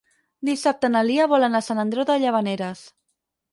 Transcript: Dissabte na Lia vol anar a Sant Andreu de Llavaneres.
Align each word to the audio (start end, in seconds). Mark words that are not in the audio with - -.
Dissabte 0.47 0.89
na 0.93 1.03
Lia 1.09 1.27
vol 1.35 1.47
anar 1.49 1.63
a 1.65 1.67
Sant 1.67 1.83
Andreu 1.85 2.09
de 2.13 2.17
Llavaneres. 2.25 2.85